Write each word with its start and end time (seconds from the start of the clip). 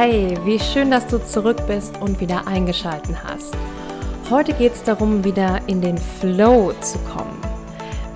Hey, 0.00 0.38
wie 0.44 0.60
schön, 0.60 0.92
dass 0.92 1.08
du 1.08 1.18
zurück 1.18 1.66
bist 1.66 2.00
und 2.00 2.20
wieder 2.20 2.46
eingeschalten 2.46 3.20
hast. 3.20 3.52
Heute 4.30 4.52
geht 4.52 4.74
es 4.74 4.84
darum, 4.84 5.24
wieder 5.24 5.58
in 5.66 5.80
den 5.80 5.98
Flow 5.98 6.72
zu 6.80 6.98
kommen. 6.98 7.36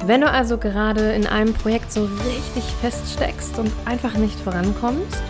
Wenn 0.07 0.21
du 0.21 0.31
also 0.31 0.59
gerade 0.59 1.13
in 1.13 1.27
einem 1.27 1.53
Projekt 1.55 1.91
so 1.91 2.05
richtig 2.05 2.63
feststeckst 2.81 3.59
und 3.59 3.73
einfach 3.85 4.15
nicht 4.15 4.39
vorankommst 4.39 5.21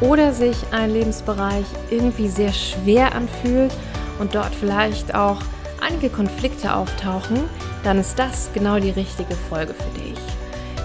oder 0.00 0.32
sich 0.32 0.56
ein 0.70 0.94
Lebensbereich 0.94 1.66
irgendwie 1.90 2.28
sehr 2.28 2.54
schwer 2.54 3.14
anfühlt 3.14 3.74
und 4.18 4.34
dort 4.34 4.54
vielleicht 4.54 5.14
auch 5.14 5.42
einige 5.86 6.08
Konflikte 6.08 6.74
auftauchen, 6.74 7.50
dann 7.84 7.98
ist 7.98 8.18
das 8.18 8.48
genau 8.54 8.78
die 8.78 8.92
richtige 8.92 9.34
Folge 9.50 9.74
für 9.74 10.00
dich. 10.00 10.18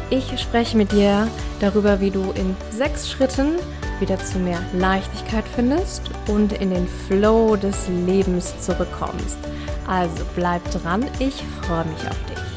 Ich 0.09 0.37
spreche 0.41 0.75
mit 0.75 0.91
dir 0.91 1.29
darüber, 1.61 2.01
wie 2.01 2.11
du 2.11 2.33
in 2.35 2.57
sechs 2.71 3.09
Schritten 3.09 3.55
wieder 4.01 4.17
zu 4.17 4.39
mehr 4.39 4.59
Leichtigkeit 4.73 5.45
findest 5.55 6.01
und 6.27 6.53
in 6.53 6.71
den 6.71 6.87
Flow 7.07 7.55
des 7.55 7.87
Lebens 7.87 8.53
zurückkommst. 8.59 9.37
Also 9.87 10.23
bleib 10.35 10.63
dran, 10.71 11.05
ich 11.19 11.43
freue 11.61 11.85
mich 11.85 12.07
auf 12.07 12.17
dich. 12.29 12.50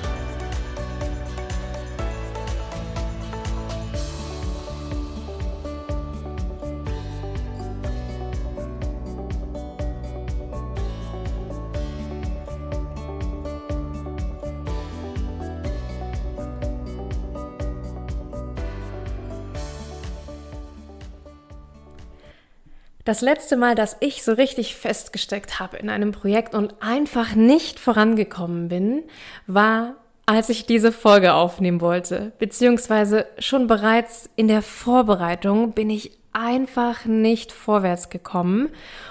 Das 23.04 23.20
letzte 23.20 23.56
Mal, 23.56 23.74
dass 23.74 23.96
ich 24.00 24.22
so 24.22 24.32
richtig 24.32 24.76
festgesteckt 24.76 25.60
habe 25.60 25.76
in 25.76 25.90
einem 25.90 26.12
Projekt 26.12 26.54
und 26.54 26.74
einfach 26.80 27.34
nicht 27.34 27.78
vorangekommen 27.78 28.68
bin, 28.68 29.02
war, 29.46 29.96
als 30.24 30.48
ich 30.48 30.64
diese 30.64 30.90
Folge 30.90 31.34
aufnehmen 31.34 31.82
wollte. 31.82 32.32
Beziehungsweise 32.38 33.26
schon 33.38 33.66
bereits 33.66 34.30
in 34.36 34.48
der 34.48 34.62
Vorbereitung 34.62 35.72
bin 35.72 35.90
ich 35.90 36.12
einfach 36.32 37.04
nicht 37.04 37.52
vorwärts 37.52 38.08
gekommen. 38.08 38.70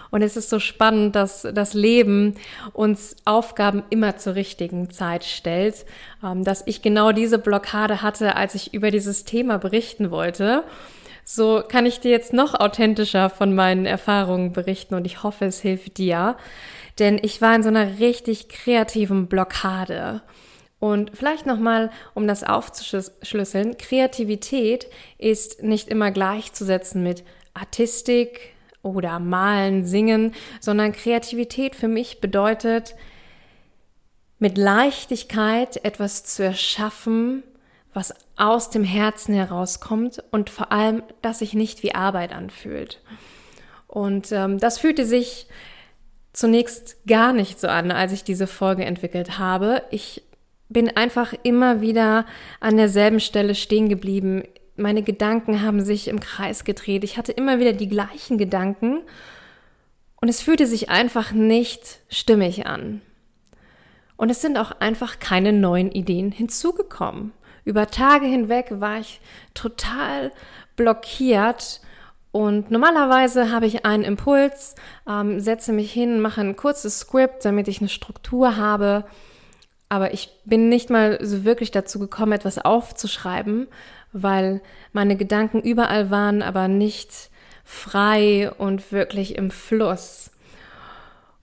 Und 0.10 0.24
es 0.24 0.38
ist 0.38 0.50
so 0.50 0.60
spannend, 0.60 1.16
dass 1.16 1.48
das 1.54 1.74
Leben 1.74 2.36
uns 2.74 3.16
Aufgaben 3.26 3.84
immer 3.90 4.18
zur 4.18 4.36
richtigen 4.36 4.90
Zeit 4.90 5.24
stellt, 5.24 5.86
ähm, 6.24 6.44
dass 6.44 6.64
ich 6.66 6.82
genau 6.82 7.12
diese 7.12 7.40
Blockade 7.40 8.02
hatte, 8.02 8.36
als 8.36 8.56
ich 8.56 8.74
über 8.74 8.92
dieses 8.92 9.24
Thema 9.24 9.58
berichten 9.58 10.12
wollte. 10.12 10.64
So 11.26 11.64
kann 11.68 11.86
ich 11.86 12.00
dir 12.00 12.12
jetzt 12.12 12.34
noch 12.34 12.54
authentischer 12.54 13.30
von 13.30 13.56
meinen 13.56 13.86
Erfahrungen 13.86 14.52
berichten 14.52 14.96
und 14.96 15.06
ich 15.06 15.24
hoffe, 15.24 15.46
es 15.46 15.62
hilft 15.62 15.98
dir. 15.98 16.38
Denn 17.00 17.20
ich 17.22 17.42
war 17.42 17.56
in 17.56 17.64
so 17.64 17.70
einer 17.70 18.00
richtig 18.00 18.50
kreativen 18.50 19.28
Blockade. 19.28 20.22
Und 20.80 21.12
vielleicht 21.14 21.46
nochmal, 21.46 21.92
um 22.14 22.28
das 22.28 22.44
aufzuschlüsseln, 22.44 23.78
Kreativität 23.78 24.88
ist 25.18 25.64
nicht 25.64 25.88
immer 25.88 26.12
gleichzusetzen 26.12 27.02
mit 27.04 27.24
Artistik 27.54 28.54
oder 28.82 29.20
Malen, 29.20 29.86
Singen, 29.86 30.34
sondern 30.60 30.92
Kreativität 30.92 31.76
für 31.76 31.88
mich 31.88 32.20
bedeutet, 32.20 32.96
mit 34.40 34.58
Leichtigkeit 34.58 35.84
etwas 35.86 36.26
zu 36.26 36.44
erschaffen, 36.44 37.44
was 37.94 38.14
aus 38.36 38.70
dem 38.70 38.84
Herzen 38.84 39.34
herauskommt 39.34 40.24
und 40.32 40.50
vor 40.50 40.72
allem, 40.72 41.04
dass 41.22 41.40
sich 41.40 41.54
nicht 41.54 41.84
wie 41.84 41.96
Arbeit 41.96 42.34
anfühlt. 42.34 43.02
Und 43.88 44.32
ähm, 44.32 44.58
das 44.58 44.80
fühlte 44.80 45.06
sich 45.06 45.48
zunächst 46.34 47.06
gar 47.06 47.32
nicht 47.32 47.60
so 47.60 47.68
an, 47.68 47.92
als 47.92 48.12
ich 48.12 48.24
diese 48.24 48.48
Folge 48.48 48.86
entwickelt 48.86 49.38
habe. 49.38 49.84
Ich 49.92 50.24
bin 50.70 50.90
einfach 50.96 51.34
immer 51.44 51.82
wieder 51.82 52.26
an 52.60 52.78
derselben 52.78 53.20
Stelle 53.20 53.54
stehen 53.54 53.90
geblieben. 53.90 54.44
Meine 54.76 55.04
Gedanken 55.04 55.62
haben 55.62 55.82
sich 55.82 56.08
im 56.08 56.20
Kreis 56.20 56.64
gedreht. 56.64 57.04
Ich 57.04 57.18
hatte 57.18 57.32
immer 57.32 57.60
wieder 57.60 57.74
die 57.74 57.90
gleichen 57.90 58.40
Gedanken 58.40 59.02
und 60.20 60.30
es 60.30 60.42
fühlte 60.42 60.66
sich 60.66 60.90
einfach 60.90 61.32
nicht 61.32 62.00
stimmig 62.10 62.66
an. 62.66 63.02
Und 64.18 64.30
es 64.30 64.42
sind 64.42 64.58
auch 64.58 64.72
einfach 64.80 65.20
keine 65.20 65.54
neuen 65.54 65.92
Ideen 65.92 66.32
hinzugekommen. 66.32 67.34
Über 67.66 67.88
Tage 67.88 68.26
hinweg 68.26 68.68
war 68.72 69.00
ich 69.00 69.22
total 69.54 70.32
blockiert 70.76 71.82
und 72.34 72.72
normalerweise 72.72 73.52
habe 73.52 73.68
ich 73.68 73.86
einen 73.86 74.04
Impuls, 74.04 74.74
ähm, 75.08 75.40
setze 75.40 75.72
mich 75.72 75.94
hin, 75.94 76.20
mache 76.20 76.42
ein 76.42 76.56
kurzes 76.56 77.00
Skript, 77.02 77.46
damit 77.46 77.68
ich 77.68 77.80
eine 77.80 77.90
Struktur 77.90 78.58
habe. 78.58 79.06
Aber 79.88 80.14
ich 80.16 80.32
bin 80.44 80.68
nicht 80.68 80.90
mal 80.90 81.20
so 81.24 81.46
wirklich 81.46 81.70
dazu 81.70 82.00
gekommen, 82.00 82.32
etwas 82.32 82.58
aufzuschreiben, 82.58 83.68
weil 84.14 84.62
meine 84.94 85.16
Gedanken 85.16 85.62
überall 85.62 86.10
waren, 86.10 86.42
aber 86.42 86.68
nicht 86.68 87.30
frei 87.64 88.52
und 88.58 88.92
wirklich 88.92 89.36
im 89.38 89.52
Fluss. 89.52 90.32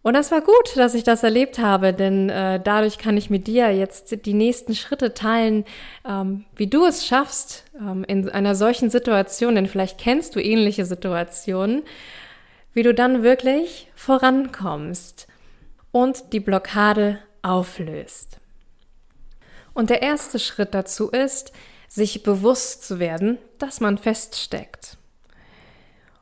Und 0.02 0.14
das 0.14 0.30
war 0.30 0.40
gut, 0.40 0.76
dass 0.76 0.94
ich 0.94 1.04
das 1.04 1.22
erlebt 1.22 1.58
habe, 1.58 1.92
denn 1.92 2.30
äh, 2.30 2.58
dadurch 2.58 2.96
kann 2.96 3.18
ich 3.18 3.28
mit 3.28 3.46
dir 3.46 3.70
jetzt 3.70 4.24
die 4.24 4.32
nächsten 4.32 4.74
Schritte 4.74 5.12
teilen, 5.12 5.66
ähm, 6.08 6.46
wie 6.56 6.68
du 6.68 6.86
es 6.86 7.06
schaffst 7.06 7.64
ähm, 7.78 8.04
in 8.04 8.30
einer 8.30 8.54
solchen 8.54 8.88
Situation, 8.88 9.56
denn 9.56 9.66
vielleicht 9.66 9.98
kennst 9.98 10.34
du 10.34 10.42
ähnliche 10.42 10.86
Situationen, 10.86 11.82
wie 12.72 12.82
du 12.82 12.94
dann 12.94 13.22
wirklich 13.22 13.88
vorankommst 13.94 15.26
und 15.92 16.32
die 16.32 16.40
Blockade 16.40 17.18
auflöst. 17.42 18.38
Und 19.74 19.90
der 19.90 20.00
erste 20.00 20.38
Schritt 20.38 20.72
dazu 20.72 21.10
ist, 21.10 21.52
sich 21.88 22.22
bewusst 22.22 22.84
zu 22.84 23.00
werden, 23.00 23.38
dass 23.58 23.80
man 23.80 23.98
feststeckt. 23.98 24.79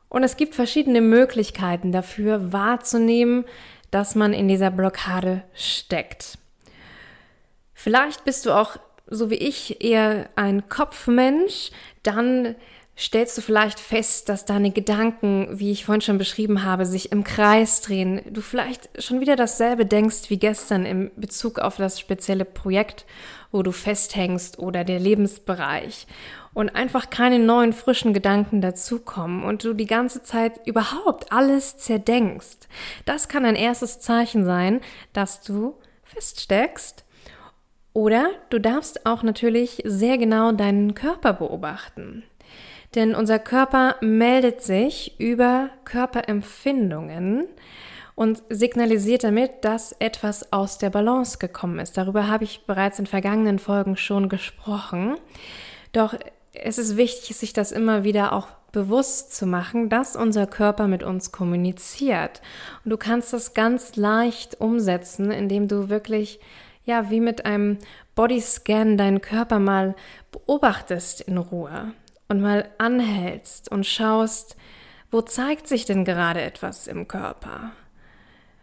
Und 0.09 0.23
es 0.23 0.37
gibt 0.37 0.55
verschiedene 0.55 1.01
Möglichkeiten 1.01 1.91
dafür 1.91 2.51
wahrzunehmen, 2.51 3.45
dass 3.91 4.15
man 4.15 4.33
in 4.33 4.47
dieser 4.47 4.71
Blockade 4.71 5.43
steckt. 5.53 6.37
Vielleicht 7.73 8.25
bist 8.25 8.45
du 8.45 8.51
auch, 8.51 8.77
so 9.07 9.29
wie 9.29 9.35
ich, 9.35 9.83
eher 9.83 10.29
ein 10.35 10.67
Kopfmensch, 10.67 11.71
dann 12.03 12.55
stellst 12.97 13.37
du 13.37 13.41
vielleicht 13.41 13.79
fest, 13.79 14.27
dass 14.27 14.43
deine 14.43 14.71
Gedanken, 14.71 15.47
wie 15.51 15.71
ich 15.71 15.85
vorhin 15.85 16.01
schon 16.01 16.17
beschrieben 16.17 16.63
habe, 16.65 16.85
sich 16.85 17.13
im 17.13 17.23
Kreis 17.23 17.81
drehen. 17.81 18.21
Du 18.29 18.41
vielleicht 18.41 18.89
schon 19.01 19.21
wieder 19.21 19.37
dasselbe 19.37 19.85
denkst 19.85 20.29
wie 20.29 20.37
gestern 20.37 20.85
im 20.85 21.09
Bezug 21.15 21.59
auf 21.59 21.77
das 21.77 21.99
spezielle 21.99 22.43
Projekt, 22.43 23.05
wo 23.51 23.63
du 23.63 23.71
festhängst 23.71 24.59
oder 24.59 24.83
der 24.83 24.99
Lebensbereich 24.99 26.07
und 26.59 26.75
einfach 26.75 27.09
keine 27.09 27.39
neuen 27.39 27.71
frischen 27.71 28.13
Gedanken 28.13 28.59
dazukommen 28.59 29.45
und 29.45 29.63
du 29.63 29.73
die 29.73 29.85
ganze 29.85 30.23
Zeit 30.23 30.59
überhaupt 30.67 31.31
alles 31.31 31.77
zerdenkst. 31.77 32.67
Das 33.05 33.29
kann 33.29 33.45
ein 33.45 33.55
erstes 33.55 34.01
Zeichen 34.01 34.43
sein, 34.43 34.81
dass 35.13 35.39
du 35.39 35.75
feststeckst. 36.03 37.05
Oder 37.93 38.31
du 38.49 38.59
darfst 38.59 39.05
auch 39.05 39.23
natürlich 39.23 39.81
sehr 39.85 40.17
genau 40.17 40.51
deinen 40.51 40.95
Körper 40.95 41.31
beobachten. 41.31 42.23
Denn 42.93 43.15
unser 43.15 43.39
Körper 43.39 43.95
meldet 44.01 44.61
sich 44.61 45.17
über 45.17 45.69
Körperempfindungen 45.85 47.47
und 48.15 48.43
signalisiert 48.49 49.23
damit, 49.23 49.63
dass 49.63 49.93
etwas 49.93 50.51
aus 50.51 50.77
der 50.77 50.89
Balance 50.89 51.37
gekommen 51.37 51.79
ist. 51.79 51.95
Darüber 51.97 52.27
habe 52.27 52.43
ich 52.43 52.65
bereits 52.65 52.99
in 52.99 53.07
vergangenen 53.07 53.59
Folgen 53.59 53.95
schon 53.95 54.27
gesprochen. 54.27 55.15
Doch 55.93 56.15
es 56.53 56.77
ist 56.77 56.97
wichtig, 56.97 57.35
sich 57.35 57.53
das 57.53 57.71
immer 57.71 58.03
wieder 58.03 58.33
auch 58.33 58.47
bewusst 58.71 59.35
zu 59.35 59.45
machen, 59.45 59.89
dass 59.89 60.15
unser 60.15 60.45
Körper 60.47 60.87
mit 60.87 61.03
uns 61.03 61.31
kommuniziert. 61.31 62.41
Und 62.83 62.91
du 62.91 62.97
kannst 62.97 63.33
das 63.33 63.53
ganz 63.53 63.95
leicht 63.95 64.59
umsetzen, 64.61 65.31
indem 65.31 65.67
du 65.67 65.89
wirklich, 65.89 66.39
ja, 66.85 67.09
wie 67.09 67.19
mit 67.19 67.45
einem 67.45 67.77
Bodyscan 68.15 68.97
deinen 68.97 69.21
Körper 69.21 69.59
mal 69.59 69.95
beobachtest 70.31 71.21
in 71.21 71.37
Ruhe 71.37 71.93
und 72.27 72.41
mal 72.41 72.69
anhältst 72.77 73.71
und 73.71 73.85
schaust, 73.85 74.55
wo 75.11 75.21
zeigt 75.21 75.67
sich 75.67 75.85
denn 75.85 76.05
gerade 76.05 76.41
etwas 76.41 76.85
im 76.85 77.07
Körper? 77.07 77.71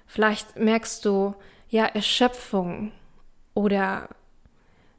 Vielleicht 0.06 0.56
merkst 0.56 1.04
du 1.04 1.34
ja 1.68 1.84
Erschöpfung 1.84 2.92
oder 3.54 4.08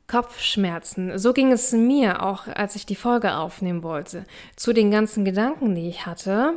Kopfschmerzen. 0.08 1.18
So 1.20 1.34
ging 1.34 1.52
es 1.52 1.74
mir 1.74 2.24
auch, 2.24 2.48
als 2.48 2.76
ich 2.76 2.86
die 2.86 2.96
Folge 2.96 3.36
aufnehmen 3.36 3.84
wollte. 3.84 4.26
Zu 4.56 4.74
den 4.74 4.90
ganzen 4.90 5.26
Gedanken, 5.26 5.76
die 5.76 5.90
ich 5.90 6.06
hatte, 6.06 6.54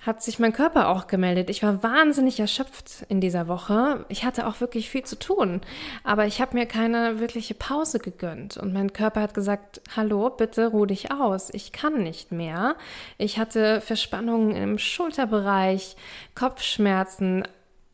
hat 0.00 0.22
sich 0.22 0.38
mein 0.38 0.52
Körper 0.52 0.88
auch 0.88 1.08
gemeldet. 1.08 1.50
Ich 1.50 1.62
war 1.62 1.82
wahnsinnig 1.82 2.40
erschöpft 2.40 3.04
in 3.08 3.20
dieser 3.20 3.48
Woche. 3.48 4.06
Ich 4.08 4.24
hatte 4.24 4.46
auch 4.46 4.60
wirklich 4.60 4.88
viel 4.88 5.04
zu 5.04 5.18
tun, 5.18 5.60
aber 6.04 6.26
ich 6.26 6.40
habe 6.40 6.56
mir 6.56 6.64
keine 6.64 7.20
wirkliche 7.20 7.54
Pause 7.54 7.98
gegönnt. 7.98 8.56
Und 8.56 8.72
mein 8.72 8.92
Körper 8.94 9.20
hat 9.20 9.34
gesagt, 9.34 9.82
hallo, 9.94 10.30
bitte 10.30 10.68
ruh 10.68 10.86
dich 10.86 11.12
aus. 11.12 11.50
Ich 11.52 11.72
kann 11.72 12.02
nicht 12.02 12.32
mehr. 12.32 12.76
Ich 13.18 13.38
hatte 13.38 13.82
Verspannungen 13.82 14.56
im 14.56 14.78
Schulterbereich, 14.78 15.96
Kopfschmerzen. 16.34 17.46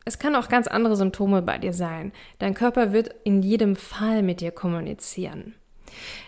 Es 0.07 0.19
kann 0.19 0.35
auch 0.35 0.47
ganz 0.47 0.67
andere 0.67 0.95
Symptome 0.95 1.41
bei 1.41 1.57
dir 1.57 1.73
sein. 1.73 2.13
Dein 2.39 2.53
Körper 2.53 2.93
wird 2.93 3.13
in 3.25 3.41
jedem 3.43 3.75
Fall 3.75 4.23
mit 4.23 4.39
dir 4.39 4.51
kommunizieren. 4.51 5.53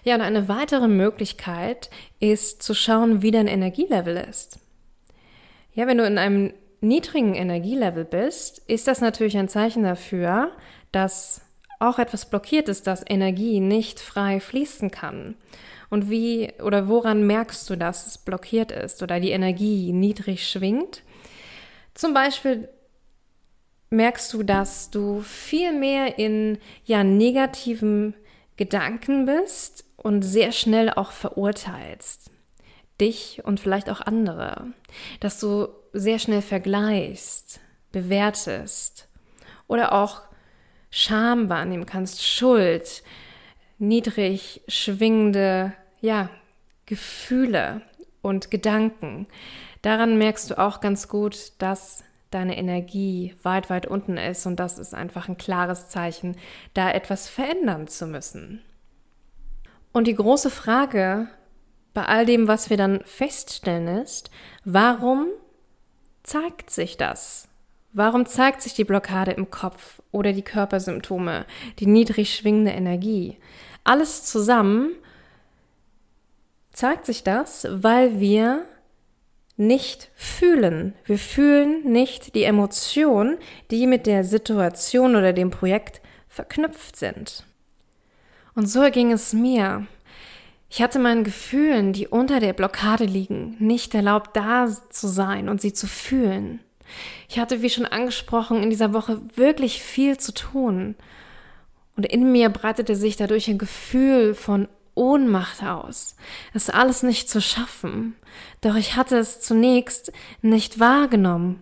Ja, 0.04 0.16
und 0.16 0.22
eine 0.22 0.50
weitere 0.50 0.90
Möglichkeit 0.90 1.90
ist 2.20 2.62
zu 2.62 2.74
schauen, 2.74 3.22
wie 3.22 3.32
dein 3.32 3.48
Energielevel 3.48 4.18
ist. 4.18 4.60
Ja, 5.74 5.88
wenn 5.88 5.98
du 5.98 6.06
in 6.06 6.18
einem 6.18 6.54
niedrigen 6.82 7.36
Energielevel 7.36 8.04
bist, 8.04 8.60
ist 8.68 8.86
das 8.90 9.00
natürlich 9.00 9.38
ein 9.38 9.48
Zeichen 9.48 9.84
dafür, 9.84 10.52
dass 10.92 11.42
auch 11.80 12.00
etwas 12.00 12.30
blockiert 12.30 12.68
ist, 12.68 12.86
dass 12.86 13.06
Energie 13.08 13.62
nicht 13.62 14.02
frei 14.02 14.42
fließen 14.42 14.92
kann. 14.92 15.36
Und 15.90 16.10
wie 16.10 16.52
oder 16.62 16.90
woran 16.90 17.26
merkst 17.26 17.70
du, 17.70 17.78
dass 17.78 18.08
es 18.08 18.18
blockiert 18.18 18.74
ist 18.74 19.02
oder 19.02 19.22
die 19.22 19.32
Energie 19.32 19.94
niedrig 19.94 20.50
schwingt? 20.50 21.02
Zum 21.94 22.14
Beispiel 22.14 22.68
merkst 23.90 24.34
du, 24.34 24.44
dass 24.44 24.92
du 24.92 25.22
viel 25.22 25.74
mehr 25.74 26.20
in 26.20 26.58
ja 26.86 27.04
negativen 27.04 28.14
Gedanken 28.58 29.26
bist 29.26 29.86
und 29.98 30.22
sehr 30.22 30.52
schnell 30.52 30.90
auch 30.90 31.12
verurteilst 31.12 32.32
dich 33.00 33.42
und 33.44 33.60
vielleicht 33.60 33.90
auch 33.90 34.02
andere, 34.02 34.68
dass 35.20 35.40
du 35.40 35.70
sehr 35.94 36.20
schnell 36.20 36.42
vergleichst, 36.42 37.60
bewertest 37.92 39.08
oder 39.68 39.94
auch 39.94 40.22
Scham 40.92 41.50
wahrnehmen 41.50 41.86
kannst, 41.86 42.26
Schuld, 42.26 43.04
niedrig 43.78 44.62
schwingende, 44.68 45.74
ja, 46.02 46.30
Gefühle 46.86 47.82
und 48.22 48.52
Gedanken. 48.52 49.28
Daran 49.82 50.18
merkst 50.18 50.50
du 50.50 50.60
auch 50.60 50.82
ganz 50.82 51.08
gut, 51.08 51.54
dass 51.60 52.04
deine 52.30 52.58
Energie 52.58 53.36
weit, 53.44 53.70
weit 53.70 53.86
unten 53.88 54.18
ist 54.18 54.46
und 54.46 54.60
das 54.60 54.78
ist 54.78 54.94
einfach 54.94 55.28
ein 55.28 55.38
klares 55.38 55.90
Zeichen, 55.90 56.38
da 56.74 56.92
etwas 56.92 57.28
verändern 57.28 57.88
zu 57.88 58.08
müssen. 58.08 58.62
Und 59.92 60.06
die 60.06 60.16
große 60.16 60.50
Frage, 60.50 61.28
bei 61.94 62.06
all 62.06 62.26
dem, 62.26 62.48
was 62.48 62.70
wir 62.70 62.78
dann 62.78 63.02
feststellen, 63.06 63.88
ist, 63.88 64.30
warum 64.64 65.28
zeigt 66.24 66.70
sich 66.70 66.98
das? 66.98 67.48
Warum 67.92 68.28
zeigt 68.28 68.62
sich 68.62 68.76
die 68.76 68.84
Blockade 68.84 69.32
im 69.32 69.50
Kopf 69.50 70.02
oder 70.12 70.32
die 70.32 70.44
Körpersymptome, 70.44 71.46
die 71.80 71.88
niedrig 71.88 72.36
schwingende 72.36 72.72
Energie? 72.72 73.38
Alles 73.84 74.26
zusammen 74.26 74.92
zeigt 76.72 77.08
sich 77.08 77.24
das, 77.24 77.68
weil 77.70 78.20
wir 78.20 78.66
nicht 79.60 80.10
fühlen. 80.16 80.94
Wir 81.06 81.18
fühlen 81.18 81.84
nicht 81.84 82.34
die 82.34 82.44
Emotionen, 82.44 83.38
die 83.72 83.88
mit 83.88 84.08
der 84.08 84.24
Situation 84.24 85.16
oder 85.16 85.34
dem 85.34 85.52
Projekt 85.52 86.02
verknüpft 86.30 86.96
sind. 86.96 87.46
Und 88.56 88.68
so 88.68 88.90
ging 88.90 89.12
es 89.12 89.34
mir. 89.34 89.86
Ich 90.70 90.82
hatte 90.82 91.00
meinen 91.00 91.24
Gefühlen, 91.24 91.94
die 91.94 92.08
unter 92.08 92.40
der 92.40 92.54
Blockade 92.54 93.04
liegen, 93.04 93.56
nicht 93.60 93.94
erlaubt, 93.96 94.36
da 94.36 94.68
zu 94.90 95.08
sein 95.08 95.50
und 95.50 95.60
sie 95.60 95.74
zu 95.74 95.88
fühlen. 95.88 96.62
Ich 97.28 97.38
hatte, 97.38 97.62
wie 97.62 97.70
schon 97.70 97.86
angesprochen, 97.86 98.64
in 98.64 98.70
dieser 98.70 98.94
Woche 98.94 99.22
wirklich 99.36 99.82
viel 99.84 100.18
zu 100.18 100.34
tun. 100.34 100.96
Und 101.96 102.06
in 102.06 102.32
mir 102.32 102.50
breitete 102.50 102.96
sich 102.96 103.18
dadurch 103.18 103.50
ein 103.50 103.58
Gefühl 103.58 104.34
von 104.36 104.70
Ohnmacht 105.00 105.64
aus, 105.64 106.18
es 106.54 106.70
alles 106.70 107.04
nicht 107.04 107.30
zu 107.30 107.42
schaffen. 107.42 108.16
Doch 108.60 108.76
ich 108.76 108.98
hatte 108.98 109.18
es 109.18 109.40
zunächst 109.40 110.12
nicht 110.42 110.80
wahrgenommen 110.80 111.62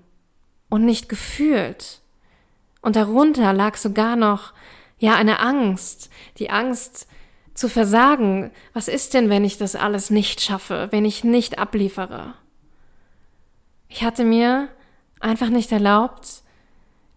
und 0.69 0.83
nicht 0.83 1.07
gefühlt. 1.07 2.01
Und 2.81 2.95
darunter 2.95 3.53
lag 3.53 3.77
sogar 3.77 4.15
noch, 4.15 4.53
ja, 4.97 5.15
eine 5.15 5.39
Angst, 5.39 6.09
die 6.39 6.49
Angst, 6.49 7.07
zu 7.53 7.69
versagen. 7.69 8.51
Was 8.73 8.87
ist 8.87 9.13
denn, 9.13 9.29
wenn 9.29 9.45
ich 9.45 9.57
das 9.57 9.75
alles 9.75 10.09
nicht 10.09 10.41
schaffe, 10.41 10.87
wenn 10.91 11.05
ich 11.05 11.23
nicht 11.23 11.59
abliefere? 11.59 12.33
Ich 13.87 14.03
hatte 14.03 14.23
mir 14.23 14.69
einfach 15.19 15.49
nicht 15.49 15.71
erlaubt, 15.71 16.43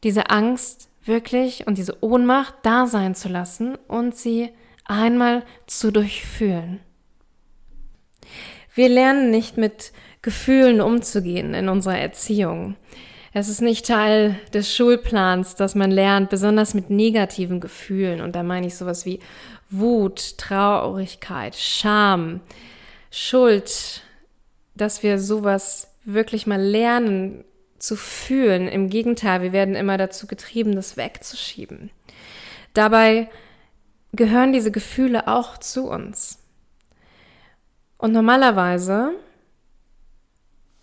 diese 0.02 0.30
Angst 0.30 0.88
wirklich 1.04 1.66
und 1.66 1.78
diese 1.78 2.02
Ohnmacht 2.02 2.54
da 2.62 2.86
sein 2.86 3.14
zu 3.14 3.28
lassen 3.28 3.76
und 3.88 4.16
sie 4.16 4.50
einmal 4.90 5.44
zu 5.66 5.90
durchfühlen. 5.92 6.80
Wir 8.74 8.88
lernen 8.88 9.30
nicht 9.30 9.56
mit 9.56 9.92
Gefühlen 10.22 10.80
umzugehen 10.80 11.54
in 11.54 11.68
unserer 11.68 11.98
Erziehung. 11.98 12.76
Es 13.32 13.48
ist 13.48 13.62
nicht 13.62 13.86
Teil 13.86 14.38
des 14.52 14.74
Schulplans, 14.74 15.54
dass 15.54 15.76
man 15.76 15.90
lernt, 15.90 16.30
besonders 16.30 16.74
mit 16.74 16.90
negativen 16.90 17.60
Gefühlen. 17.60 18.20
Und 18.20 18.34
da 18.34 18.42
meine 18.42 18.66
ich 18.66 18.74
sowas 18.74 19.06
wie 19.06 19.20
Wut, 19.70 20.36
Traurigkeit, 20.36 21.54
Scham, 21.54 22.40
Schuld, 23.10 24.02
dass 24.74 25.04
wir 25.04 25.18
sowas 25.20 25.94
wirklich 26.04 26.48
mal 26.48 26.60
lernen 26.60 27.44
zu 27.78 27.94
fühlen. 27.94 28.66
Im 28.66 28.90
Gegenteil, 28.90 29.42
wir 29.42 29.52
werden 29.52 29.76
immer 29.76 29.96
dazu 29.96 30.26
getrieben, 30.26 30.74
das 30.74 30.96
wegzuschieben. 30.96 31.90
Dabei 32.74 33.28
gehören 34.12 34.52
diese 34.52 34.70
Gefühle 34.70 35.28
auch 35.28 35.58
zu 35.58 35.88
uns. 35.88 36.38
Und 37.98 38.12
normalerweise 38.12 39.12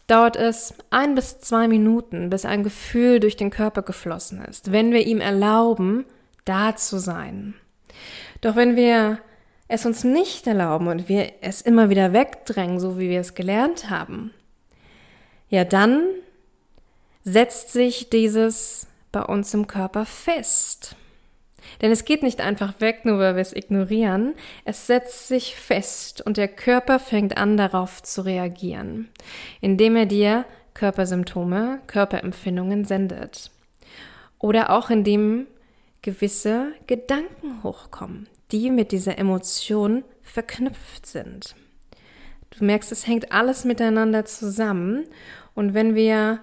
dauert 0.08 0.36
es 0.36 0.74
ein 0.90 1.16
bis 1.16 1.40
zwei 1.40 1.68
Minuten, 1.68 2.30
bis 2.30 2.46
ein 2.46 2.64
Gefühl 2.64 3.20
durch 3.20 3.36
den 3.36 3.50
Körper 3.50 3.82
geflossen 3.82 4.42
ist, 4.46 4.72
wenn 4.72 4.92
wir 4.92 5.06
ihm 5.06 5.20
erlauben, 5.20 6.06
da 6.46 6.76
zu 6.76 6.98
sein. 6.98 7.56
Doch 8.42 8.56
wenn 8.56 8.76
wir 8.76 9.20
es 9.68 9.86
uns 9.86 10.04
nicht 10.06 10.48
erlauben 10.48 10.88
und 10.88 11.10
wir 11.10 11.34
es 11.42 11.62
immer 11.62 11.90
wieder 11.90 12.14
wegdrängen, 12.14 12.80
so 12.80 12.98
wie 12.98 13.10
wir 13.10 13.20
es 13.20 13.36
gelernt 13.36 13.90
haben, 13.90 14.34
ja 15.50 15.66
dann 15.66 16.04
setzt 17.24 17.74
sich 17.74 18.10
dieses 18.10 18.88
bei 19.12 19.22
uns 19.22 19.54
im 19.54 19.68
Körper 19.68 20.06
fest. 20.06 20.96
Denn 21.82 21.92
es 21.92 22.06
geht 22.06 22.24
nicht 22.24 22.42
einfach 22.42 22.80
weg, 22.80 23.06
nur 23.06 23.20
weil 23.20 23.36
wir 23.36 23.42
es 23.42 23.56
ignorieren. 23.56 24.34
Es 24.66 24.88
setzt 24.88 25.28
sich 25.28 25.56
fest 25.56 26.22
und 26.26 26.38
der 26.38 26.48
Körper 26.48 27.00
fängt 27.00 27.38
an, 27.38 27.58
darauf 27.58 28.02
zu 28.04 28.22
reagieren, 28.24 29.10
indem 29.62 29.96
er 29.96 30.06
dir 30.06 30.46
Körpersymptome, 30.74 31.82
Körperempfindungen 31.88 32.86
sendet. 32.86 33.52
Oder 34.40 34.70
auch 34.70 34.90
indem 34.90 35.48
gewisse 36.02 36.72
Gedanken 36.86 37.64
hochkommen, 37.64 38.28
die 38.52 38.70
mit 38.70 38.92
dieser 38.92 39.18
Emotion 39.18 40.04
verknüpft 40.22 41.06
sind. 41.06 41.56
Du 42.52 42.64
merkst, 42.64 42.92
es 42.92 43.08
hängt 43.08 43.32
alles 43.32 43.66
miteinander 43.66 44.26
zusammen 44.26 45.06
und 45.54 45.74
wenn 45.74 45.96
wir 45.96 46.40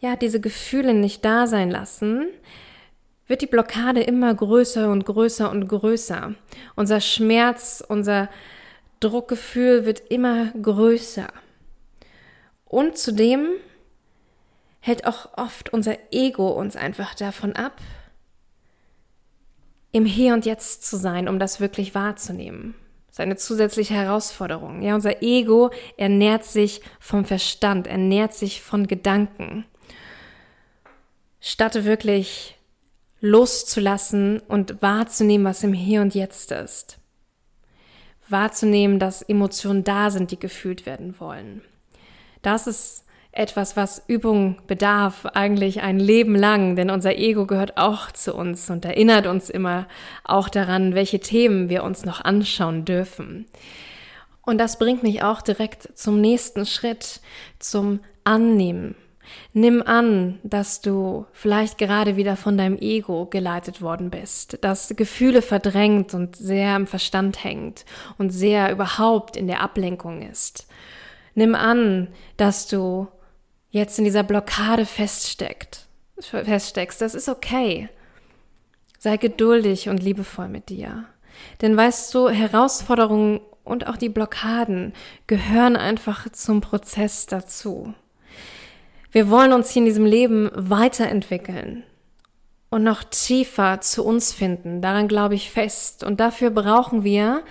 ja 0.00 0.16
diese 0.16 0.40
Gefühle 0.40 0.94
nicht 0.94 1.24
da 1.24 1.46
sein 1.46 1.70
lassen, 1.70 2.28
wird 3.26 3.42
die 3.42 3.46
Blockade 3.46 4.02
immer 4.02 4.34
größer 4.34 4.90
und 4.90 5.06
größer 5.06 5.50
und 5.50 5.68
größer. 5.68 6.34
Unser 6.76 7.00
Schmerz, 7.00 7.82
unser 7.86 8.28
Druckgefühl 9.00 9.86
wird 9.86 10.00
immer 10.10 10.52
größer. 10.52 11.28
Und 12.64 12.98
zudem 12.98 13.48
hält 14.80 15.06
auch 15.06 15.38
oft 15.38 15.72
unser 15.72 15.96
Ego 16.12 16.48
uns 16.48 16.76
einfach 16.76 17.14
davon 17.14 17.56
ab, 17.56 17.80
im 19.92 20.04
Hier 20.04 20.34
und 20.34 20.44
Jetzt 20.44 20.84
zu 20.84 20.96
sein, 20.96 21.28
um 21.28 21.38
das 21.38 21.60
wirklich 21.60 21.94
wahrzunehmen. 21.94 22.74
Das 23.06 23.16
ist 23.16 23.20
eine 23.20 23.36
zusätzliche 23.36 23.94
Herausforderung. 23.94 24.82
Ja, 24.82 24.96
unser 24.96 25.22
Ego 25.22 25.70
ernährt 25.96 26.44
sich 26.44 26.80
vom 26.98 27.24
Verstand, 27.24 27.86
ernährt 27.86 28.34
sich 28.34 28.60
von 28.60 28.88
Gedanken. 28.88 29.64
Statt 31.40 31.84
wirklich 31.84 32.58
loszulassen 33.24 34.40
und 34.48 34.82
wahrzunehmen, 34.82 35.46
was 35.46 35.64
im 35.64 35.72
Hier 35.72 36.02
und 36.02 36.14
Jetzt 36.14 36.52
ist. 36.52 36.98
Wahrzunehmen, 38.28 38.98
dass 38.98 39.22
Emotionen 39.22 39.82
da 39.82 40.10
sind, 40.10 40.30
die 40.30 40.38
gefühlt 40.38 40.84
werden 40.84 41.18
wollen. 41.18 41.62
Das 42.42 42.66
ist 42.66 43.06
etwas, 43.32 43.78
was 43.78 44.04
Übung 44.08 44.58
bedarf, 44.66 45.24
eigentlich 45.24 45.80
ein 45.80 45.98
Leben 45.98 46.36
lang, 46.36 46.76
denn 46.76 46.90
unser 46.90 47.16
Ego 47.16 47.46
gehört 47.46 47.78
auch 47.78 48.12
zu 48.12 48.34
uns 48.34 48.68
und 48.68 48.84
erinnert 48.84 49.26
uns 49.26 49.48
immer 49.48 49.88
auch 50.22 50.50
daran, 50.50 50.94
welche 50.94 51.18
Themen 51.18 51.70
wir 51.70 51.82
uns 51.82 52.04
noch 52.04 52.20
anschauen 52.22 52.84
dürfen. 52.84 53.46
Und 54.42 54.58
das 54.58 54.78
bringt 54.78 55.02
mich 55.02 55.22
auch 55.22 55.40
direkt 55.40 55.96
zum 55.96 56.20
nächsten 56.20 56.66
Schritt, 56.66 57.20
zum 57.58 58.00
annehmen. 58.24 58.94
Nimm 59.52 59.82
an, 59.82 60.38
dass 60.42 60.80
du 60.80 61.26
vielleicht 61.32 61.78
gerade 61.78 62.16
wieder 62.16 62.36
von 62.36 62.58
deinem 62.58 62.76
Ego 62.78 63.26
geleitet 63.26 63.82
worden 63.82 64.10
bist, 64.10 64.58
das 64.60 64.94
Gefühle 64.96 65.42
verdrängt 65.42 66.14
und 66.14 66.36
sehr 66.36 66.76
im 66.76 66.86
Verstand 66.86 67.42
hängt 67.42 67.84
und 68.18 68.30
sehr 68.30 68.70
überhaupt 68.70 69.36
in 69.36 69.46
der 69.46 69.60
Ablenkung 69.60 70.22
ist. 70.22 70.66
Nimm 71.34 71.54
an, 71.54 72.08
dass 72.36 72.68
du 72.68 73.08
jetzt 73.70 73.98
in 73.98 74.04
dieser 74.04 74.22
Blockade 74.22 74.86
feststeckt, 74.86 75.86
feststeckst. 76.20 77.00
Das 77.00 77.14
ist 77.14 77.28
okay. 77.28 77.88
Sei 78.98 79.16
geduldig 79.16 79.88
und 79.88 80.02
liebevoll 80.02 80.48
mit 80.48 80.68
dir. 80.68 81.04
Denn 81.60 81.76
weißt 81.76 82.14
du, 82.14 82.28
Herausforderungen 82.28 83.40
und 83.64 83.86
auch 83.86 83.96
die 83.96 84.08
Blockaden 84.08 84.92
gehören 85.26 85.76
einfach 85.76 86.30
zum 86.30 86.60
Prozess 86.60 87.26
dazu. 87.26 87.94
Wir 89.14 89.30
wollen 89.30 89.52
uns 89.52 89.70
hier 89.70 89.78
in 89.78 89.86
diesem 89.86 90.06
Leben 90.06 90.50
weiterentwickeln 90.56 91.84
und 92.68 92.82
noch 92.82 93.04
tiefer 93.04 93.80
zu 93.80 94.04
uns 94.04 94.32
finden. 94.32 94.82
Daran 94.82 95.06
glaube 95.06 95.36
ich 95.36 95.52
fest. 95.52 96.02
Und 96.02 96.18
dafür 96.18 96.50
brauchen 96.50 97.04
wir 97.04 97.44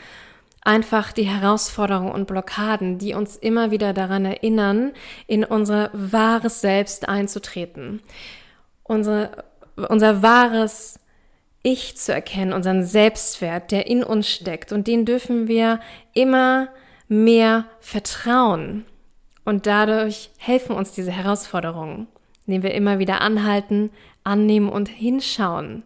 einfach 0.61 1.13
die 1.13 1.23
Herausforderungen 1.23 2.11
und 2.11 2.27
Blockaden, 2.27 2.97
die 2.97 3.13
uns 3.13 3.37
immer 3.37 3.71
wieder 3.71 3.93
daran 3.93 4.25
erinnern, 4.25 4.91
in 5.25 5.45
unser 5.45 5.89
wahres 5.93 6.59
Selbst 6.59 7.07
einzutreten. 7.07 8.01
Unsere, 8.83 9.45
unser 9.87 10.21
wahres 10.21 10.99
ich 11.61 11.95
zu 11.95 12.13
erkennen, 12.13 12.51
unseren 12.51 12.83
Selbstwert, 12.83 13.71
der 13.71 13.87
in 13.87 14.03
uns 14.03 14.27
steckt. 14.27 14.73
Und 14.73 14.85
den 14.87 15.05
dürfen 15.05 15.47
wir 15.47 15.79
immer 16.13 16.67
mehr 17.07 17.67
vertrauen. 17.79 18.83
Und 19.45 19.65
dadurch 19.67 20.31
helfen 20.37 20.75
uns 20.75 20.91
diese 20.91 21.11
Herausforderungen, 21.11 22.07
indem 22.45 22.63
wir 22.63 22.73
immer 22.73 22.99
wieder 22.99 23.21
anhalten, 23.21 23.91
annehmen 24.23 24.69
und 24.69 24.87
hinschauen, 24.87 25.83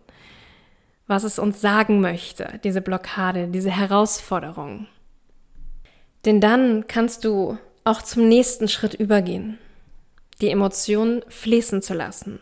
was 1.07 1.23
es 1.23 1.39
uns 1.39 1.61
sagen 1.61 2.01
möchte, 2.01 2.59
diese 2.63 2.81
Blockade, 2.81 3.47
diese 3.47 3.71
Herausforderung. 3.71 4.87
Denn 6.25 6.41
dann 6.41 6.85
kannst 6.87 7.23
du 7.23 7.57
auch 7.83 8.01
zum 8.01 8.27
nächsten 8.27 8.67
Schritt 8.67 8.93
übergehen, 8.93 9.57
die 10.41 10.49
Emotionen 10.49 11.23
fließen 11.29 11.81
zu 11.81 11.93
lassen. 11.93 12.39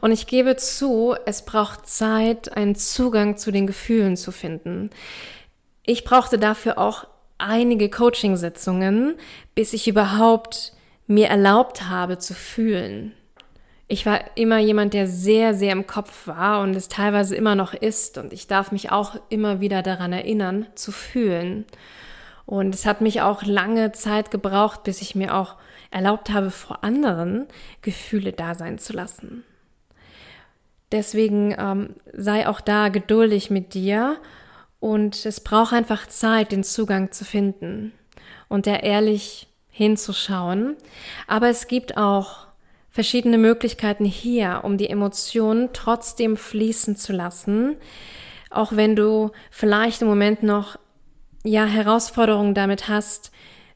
Und 0.00 0.12
ich 0.12 0.26
gebe 0.26 0.56
zu, 0.56 1.14
es 1.26 1.44
braucht 1.44 1.86
Zeit, 1.88 2.56
einen 2.56 2.74
Zugang 2.74 3.36
zu 3.36 3.50
den 3.50 3.66
Gefühlen 3.66 4.16
zu 4.16 4.32
finden. 4.32 4.90
Ich 5.84 6.04
brauchte 6.04 6.38
dafür 6.38 6.78
auch 6.78 7.06
einige 7.38 7.90
Coaching-Sitzungen, 7.90 9.14
bis 9.54 9.72
ich 9.72 9.88
überhaupt 9.88 10.72
mir 11.06 11.28
erlaubt 11.28 11.88
habe 11.88 12.18
zu 12.18 12.34
fühlen. 12.34 13.12
Ich 13.86 14.06
war 14.06 14.20
immer 14.36 14.58
jemand, 14.58 14.94
der 14.94 15.06
sehr, 15.06 15.54
sehr 15.54 15.72
im 15.72 15.86
Kopf 15.86 16.26
war 16.26 16.62
und 16.62 16.74
es 16.74 16.88
teilweise 16.88 17.36
immer 17.36 17.54
noch 17.54 17.74
ist. 17.74 18.16
Und 18.16 18.32
ich 18.32 18.46
darf 18.46 18.72
mich 18.72 18.90
auch 18.90 19.16
immer 19.28 19.60
wieder 19.60 19.82
daran 19.82 20.12
erinnern, 20.12 20.66
zu 20.74 20.90
fühlen. 20.90 21.66
Und 22.46 22.74
es 22.74 22.86
hat 22.86 23.00
mich 23.00 23.20
auch 23.20 23.42
lange 23.42 23.92
Zeit 23.92 24.30
gebraucht, 24.30 24.84
bis 24.84 25.02
ich 25.02 25.14
mir 25.14 25.34
auch 25.34 25.56
erlaubt 25.90 26.30
habe, 26.30 26.50
vor 26.50 26.82
anderen 26.82 27.46
Gefühle 27.82 28.32
da 28.32 28.54
sein 28.54 28.78
zu 28.78 28.94
lassen. 28.94 29.44
Deswegen 30.90 31.54
ähm, 31.58 31.96
sei 32.12 32.48
auch 32.48 32.60
da 32.60 32.88
geduldig 32.88 33.50
mit 33.50 33.74
dir 33.74 34.16
und 34.84 35.24
es 35.24 35.40
braucht 35.40 35.72
einfach 35.72 36.08
Zeit, 36.08 36.52
den 36.52 36.62
Zugang 36.62 37.10
zu 37.10 37.24
finden 37.24 37.94
und 38.48 38.66
da 38.66 38.76
ehrlich 38.76 39.46
hinzuschauen. 39.70 40.76
Aber 41.26 41.48
es 41.48 41.68
gibt 41.68 41.96
auch 41.96 42.48
verschiedene 42.90 43.38
Möglichkeiten 43.38 44.04
hier, 44.04 44.60
um 44.62 44.76
die 44.76 44.90
Emotionen 44.90 45.70
trotzdem 45.72 46.36
fließen 46.36 46.96
zu 46.96 47.14
lassen, 47.14 47.78
auch 48.50 48.72
wenn 48.76 48.94
du 48.94 49.30
vielleicht 49.50 50.02
im 50.02 50.08
Moment 50.08 50.42
noch 50.42 50.78
ja 51.44 51.64
Herausforderungen 51.64 52.52
damit 52.52 52.86
hast, 52.86 53.32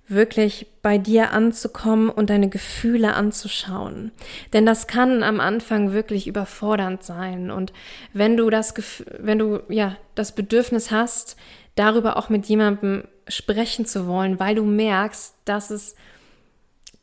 wirklich 0.08 0.66
bei 0.82 0.96
dir 0.96 1.32
anzukommen 1.32 2.08
und 2.08 2.30
deine 2.30 2.48
Gefühle 2.48 3.14
anzuschauen. 3.14 4.10
Denn 4.52 4.64
das 4.64 4.86
kann 4.86 5.22
am 5.22 5.38
Anfang 5.38 5.92
wirklich 5.92 6.26
überfordernd 6.26 7.02
sein. 7.02 7.50
Und 7.50 7.72
wenn 8.14 8.36
du 8.36 8.48
das, 8.48 8.74
wenn 9.18 9.38
du, 9.38 9.60
ja, 9.68 9.96
das 10.14 10.34
Bedürfnis 10.34 10.90
hast, 10.90 11.36
darüber 11.74 12.16
auch 12.16 12.30
mit 12.30 12.46
jemandem 12.46 13.04
sprechen 13.28 13.84
zu 13.84 14.06
wollen, 14.06 14.40
weil 14.40 14.54
du 14.54 14.64
merkst, 14.64 15.34
dass 15.44 15.70
es 15.70 15.94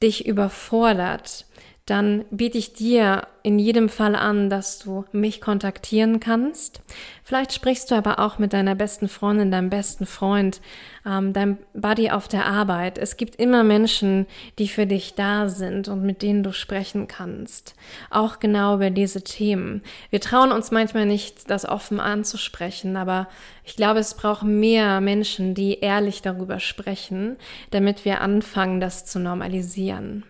dich 0.02 0.26
überfordert, 0.26 1.46
dann 1.86 2.26
biete 2.32 2.58
ich 2.58 2.74
dir 2.74 3.28
in 3.44 3.60
jedem 3.60 3.90
Fall 3.90 4.16
an, 4.16 4.50
dass 4.50 4.80
du 4.80 5.06
mich 5.12 5.40
kontaktieren 5.40 6.20
kannst. 6.20 6.82
Vielleicht 7.24 7.54
sprichst 7.54 7.92
du 7.92 7.96
aber 7.96 8.18
auch 8.18 8.40
mit 8.40 8.54
deiner 8.54 8.74
besten 8.74 9.08
Freundin, 9.08 9.52
deinem 9.52 9.70
besten 9.70 10.08
Freund, 10.08 10.62
ähm, 11.06 11.32
deinem 11.32 11.60
Buddy 11.76 12.10
auf 12.10 12.28
der 12.28 12.48
Arbeit. 12.48 12.98
Es 12.98 13.18
gibt 13.18 13.36
immer 13.36 13.64
Menschen, 13.64 14.26
die 14.58 14.68
für 14.68 14.88
dich 14.88 15.14
da 15.14 15.48
sind 15.48 15.88
und 15.88 16.02
mit 16.02 16.24
denen 16.24 16.42
du 16.42 16.54
sprechen 16.54 17.08
kannst. 17.08 17.76
Auch 18.10 18.40
genau 18.40 18.78
über 18.78 18.90
diese 18.90 19.24
Themen. 19.24 19.84
Wir 20.10 20.22
trauen 20.22 20.52
uns 20.52 20.72
manchmal 20.72 21.06
nicht, 21.06 21.52
das 21.52 21.70
offen 21.70 22.00
anzusprechen, 22.00 22.98
aber 22.98 23.28
ich 23.64 23.76
glaube, 23.76 24.00
es 24.00 24.16
braucht 24.16 24.42
mehr 24.42 25.02
Menschen, 25.02 25.54
die 25.54 25.82
ehrlich 25.82 26.24
darüber 26.24 26.60
sprechen, 26.60 27.36
damit 27.70 28.06
wir 28.06 28.22
anfangen, 28.22 28.80
das 28.80 29.06
zu 29.06 29.20
normalisieren. 29.20 30.24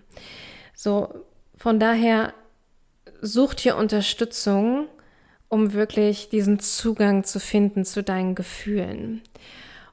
So, 0.74 1.24
von 1.66 1.80
daher 1.80 2.32
such 3.22 3.56
dir 3.56 3.76
Unterstützung, 3.76 4.86
um 5.50 5.74
wirklich 5.74 6.30
diesen 6.30 6.60
Zugang 6.60 7.24
zu 7.24 7.40
finden 7.40 7.86
zu 7.86 8.04
deinen 8.04 8.36
Gefühlen. 8.36 9.24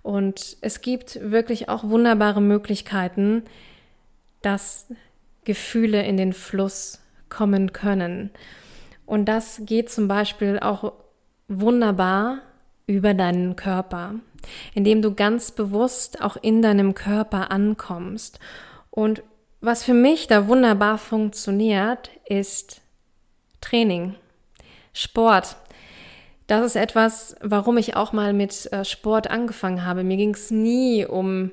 Und 0.03 0.59
es 0.61 0.83
gibt 0.83 1.19
wirklich 1.23 1.71
auch 1.71 1.85
wunderbare 1.85 2.43
Möglichkeiten, 2.43 3.45
dass 4.43 4.89
Gefühle 5.45 6.05
in 6.05 6.19
den 6.19 6.35
Fluss 6.35 7.01
kommen 7.31 7.73
können. 7.73 8.29
Und 9.07 9.25
das 9.25 9.63
geht 9.65 9.89
zum 9.89 10.09
Beispiel 10.09 10.59
auch 10.59 10.93
wunderbar 11.49 12.43
über 12.87 13.15
deinen 13.15 13.57
Körper, 13.57 14.17
indem 14.75 15.01
du 15.01 15.15
ganz 15.15 15.53
bewusst 15.53 16.21
auch 16.21 16.37
in 16.37 16.61
deinem 16.61 16.93
Körper 16.93 17.51
ankommst 17.51 18.41
und 18.91 19.23
was 19.63 19.85
für 19.85 19.95
mich 19.95 20.27
da 20.27 20.49
wunderbar 20.49 20.99
funktioniert, 20.99 22.11
ist 22.27 22.83
Training, 23.61 24.17
Sport. 24.93 25.57
Das 26.49 26.67
ist 26.67 26.77
etwas, 26.77 27.37
warum 27.41 27.79
ich 27.79 27.97
auch 27.97 28.13
mal 28.13 28.33
mit 28.33 28.71
äh, 28.73 28.85
Sport 28.85 29.31
angefangen 29.31 29.85
habe. 29.87 30.03
Mir 30.03 30.17
ging 30.17 30.35
es 30.35 30.51
nie 30.51 31.07
um 31.07 31.53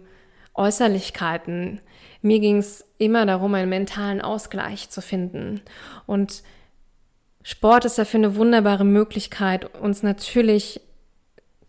Äußerlichkeiten. 0.55 1.79
Mir 2.21 2.39
ging 2.39 2.57
es 2.57 2.83
immer 2.97 3.27
darum, 3.27 3.53
einen 3.53 3.69
mentalen 3.69 4.21
Ausgleich 4.21 4.89
zu 4.89 5.01
finden. 5.01 5.61
Und 6.07 6.43
Sport 7.43 7.85
ist 7.85 7.99
dafür 7.99 8.17
eine 8.17 8.35
wunderbare 8.35 8.85
Möglichkeit, 8.85 9.75
uns 9.75 10.03
natürlich 10.03 10.81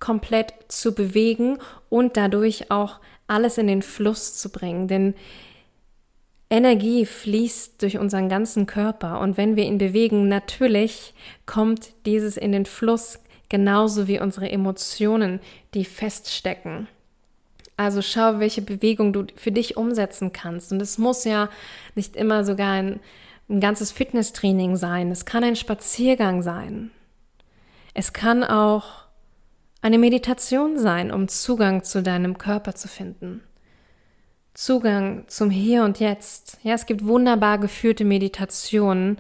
komplett 0.01 0.55
zu 0.69 0.95
bewegen 0.95 1.59
und 1.91 2.17
dadurch 2.17 2.71
auch 2.71 2.99
alles 3.29 3.59
in 3.59 3.67
den 3.67 3.83
Fluss 3.83 4.39
zu 4.39 4.51
bringen. 4.51 4.89
Denn 4.89 5.15
Energie 6.51 7.07
fließt 7.07 7.81
durch 7.81 7.97
unseren 7.97 8.29
ganzen 8.29 8.67
Körper 8.67 9.21
und 9.21 9.37
wenn 9.37 9.55
wir 9.55 9.65
ihn 9.65 9.79
bewegen, 9.79 10.27
natürlich 10.27 11.15
kommt 11.47 11.93
dieses 12.07 12.37
in 12.37 12.51
den 12.51 12.67
Fluss, 12.67 13.21
genauso 13.49 14.09
wie 14.09 14.21
unsere 14.21 14.51
Emotionen, 14.51 15.39
die 15.75 15.85
feststecken. 15.85 16.89
Also 17.77 18.03
schau, 18.03 18.41
welche 18.41 18.63
Bewegung 18.63 19.13
du 19.13 19.27
für 19.37 19.53
dich 19.53 19.77
umsetzen 19.77 20.33
kannst. 20.33 20.71
Und 20.71 20.83
es 20.83 20.99
muss 20.99 21.25
ja 21.25 21.49
nicht 21.95 22.15
immer 22.15 22.45
sogar 22.45 22.73
ein, 22.73 23.01
ein 23.49 23.61
ganzes 23.61 23.91
Fitnesstraining 23.91 24.77
sein. 24.77 25.11
Es 25.11 25.25
kann 25.25 25.45
ein 25.45 25.57
Spaziergang 25.57 26.43
sein. 26.43 26.91
Es 27.95 28.13
kann 28.13 28.45
auch 28.45 29.05
eine 29.83 29.99
Meditation 29.99 30.79
sein, 30.79 31.11
um 31.11 31.29
Zugang 31.29 31.83
zu 31.83 32.03
deinem 32.03 32.37
Körper 32.39 32.75
zu 32.75 32.87
finden. 32.87 33.43
Zugang 34.61 35.25
zum 35.27 35.49
Hier 35.49 35.85
und 35.85 36.01
Jetzt. 36.01 36.59
Ja, 36.63 36.75
es 36.75 36.85
gibt 36.85 37.07
wunderbar 37.07 37.57
geführte 37.57 38.05
Meditationen 38.05 39.17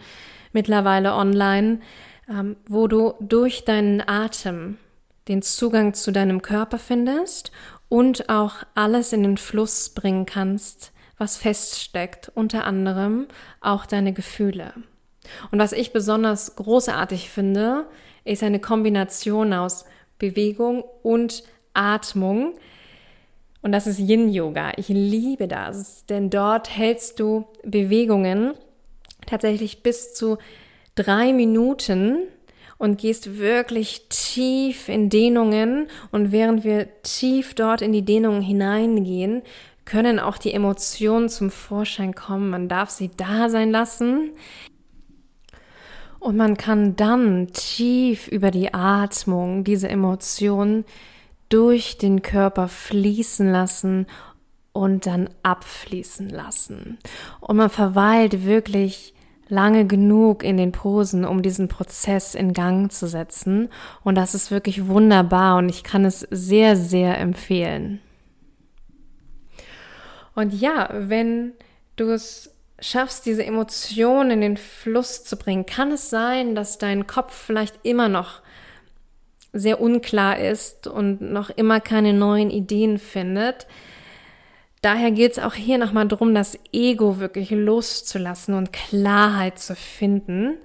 mittlerweile 0.53 1.15
online, 1.15 1.81
ähm, 2.29 2.57
wo 2.69 2.89
du 2.89 3.15
durch 3.21 3.65
deinen 3.65 4.07
Atem 4.07 4.77
den 5.29 5.41
Zugang 5.41 5.95
zu 5.95 6.13
deinem 6.13 6.43
Körper 6.43 6.79
findest 6.79 7.53
und 7.89 8.29
auch 8.29 8.57
alles 8.75 9.15
in 9.15 9.23
den 9.23 9.39
Fluss 9.39 9.89
bringen 9.89 10.27
kannst, 10.27 10.93
was 11.17 11.39
feststeckt, 11.39 12.31
unter 12.35 12.67
anderem 12.67 13.27
auch 13.63 13.87
deine 13.87 14.13
Gefühle. 14.13 14.75
Und 15.51 15.59
was 15.59 15.73
ich 15.73 15.95
besonders 15.95 16.55
großartig 16.57 17.31
finde, 17.31 17.87
ist 18.25 18.43
eine 18.43 18.61
Kombination 18.61 19.55
aus 19.55 19.87
Bewegung 20.19 20.85
und 21.03 21.45
Atmung, 21.73 22.59
Und 23.63 23.73
das 23.73 23.87
ist 23.87 23.99
Yin 23.99 24.31
Yoga. 24.31 24.73
Ich 24.77 24.89
liebe 24.89 25.47
das, 25.47 26.07
denn 26.07 26.31
dort 26.31 26.75
hältst 26.75 27.21
du 27.21 27.45
Bewegungen 27.63 28.55
tatsächlich 29.27 29.83
bis 29.83 30.15
zu 30.15 30.39
drei 30.95 31.33
Minuten 31.33 32.19
und 32.79 32.99
gehst 32.99 33.39
wirklich 33.39 34.07
tief 34.09 34.89
in 34.89 35.11
Dehnungen. 35.11 35.89
Und 36.11 36.33
während 36.33 36.65
wir 36.65 36.89
tief 37.03 37.55
dort 37.55 37.83
in 37.83 37.93
die 37.93 38.05
Dehnungen 38.05 38.41
hineingehen, 38.41 39.43
können 39.85 40.19
auch 40.19 40.39
die 40.39 40.55
Emotionen 40.55 41.29
zum 41.29 41.51
Vorschein 41.51 42.15
kommen. 42.15 42.49
Man 42.49 42.69
darf 42.69 42.89
sie 42.91 43.11
da 43.15 43.51
sein 43.51 43.71
lassen. 43.71 44.31
Und 46.21 46.37
man 46.37 46.57
kann 46.57 46.97
dann 46.97 47.49
tief 47.53 48.29
über 48.29 48.51
die 48.51 48.73
Atmung 48.73 49.65
diese 49.65 49.89
Emotionen 49.89 50.85
durch 51.51 51.99
den 51.99 52.23
Körper 52.23 52.69
fließen 52.69 53.51
lassen 53.51 54.07
und 54.73 55.05
dann 55.07 55.29
abfließen 55.43 56.31
lassen. 56.31 56.99
Und 57.41 57.57
man 57.57 57.69
verweilt 57.69 58.45
wirklich 58.47 59.15
lange 59.49 59.87
genug 59.87 60.43
in 60.45 60.57
den 60.57 60.73
Posen, 60.73 61.25
um 61.25 61.43
diesen 61.43 61.69
Prozess 61.69 62.35
in 62.35 62.53
Gang 62.53 62.91
zu 62.91 63.07
setzen. 63.07 63.69
Und 64.03 64.15
das 64.15 64.35
ist 64.35 64.51
wirklich 64.51 64.87
wunderbar 64.87 65.59
und 65.59 65.69
ich 65.69 65.83
kann 65.83 66.05
es 66.05 66.21
sehr, 66.31 66.77
sehr 66.77 67.19
empfehlen. 67.19 68.01
Und 70.35 70.55
ja, 70.55 70.89
wenn 70.93 71.53
du 71.97 72.11
es 72.11 72.55
schaffst, 72.79 73.27
diese 73.27 73.45
Emotionen 73.45 74.31
in 74.31 74.41
den 74.41 74.57
Fluss 74.57 75.25
zu 75.25 75.37
bringen, 75.37 75.67
kann 75.67 75.93
es 75.93 76.09
sein, 76.09 76.55
dass 76.55 76.79
dein 76.79 77.07
Kopf 77.07 77.35
vielleicht 77.35 77.81
immer 77.83 78.09
noch 78.09 78.41
sehr 79.53 79.81
unklar 79.81 80.39
ist 80.39 80.87
und 80.87 81.21
noch 81.21 81.51
immer 81.51 81.81
keine 81.81 82.13
neuen 82.13 82.51
Ideen 82.51 82.99
findet. 82.99 83.67
Daher 84.83 85.11
geht 85.11 85.33
es 85.33 85.39
auch 85.39 85.55
hier 85.55 85.77
nochmal 85.77 86.09
darum, 86.09 86.35
das 86.35 86.59
Ego 86.73 87.19
wirklich 87.19 87.51
loszulassen 87.51 88.55
und 88.55 88.73
Klarheit 88.73 89.59
zu 89.59 89.75
finden. 89.75 90.57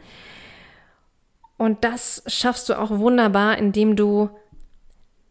Und 1.57 1.83
das 1.83 2.23
schaffst 2.27 2.69
du 2.69 2.79
auch 2.79 2.91
wunderbar, 2.91 3.57
indem 3.57 3.95
du 3.95 4.29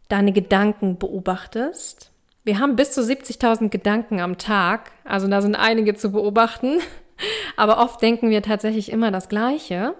deine 0.08 0.32
Gedanken 0.32 0.98
beobachtest. 0.98 2.10
Wir 2.44 2.58
haben 2.58 2.76
bis 2.76 2.92
zu 2.92 3.00
70.000 3.00 3.70
Gedanken 3.70 4.20
am 4.20 4.36
Tag, 4.36 4.92
also 5.04 5.28
da 5.28 5.40
sind 5.40 5.54
einige 5.54 5.94
zu 5.94 6.12
beobachten, 6.12 6.78
aber 7.56 7.78
oft 7.78 8.02
denken 8.02 8.28
wir 8.28 8.42
tatsächlich 8.42 8.92
immer 8.92 9.10
das 9.10 9.30
Gleiche. 9.30 9.94